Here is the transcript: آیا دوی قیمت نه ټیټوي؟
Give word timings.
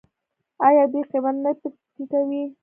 آیا 0.67 0.83
دوی 0.91 1.01
قیمت 1.11 1.35
نه 1.43 1.51
ټیټوي؟ 1.93 2.43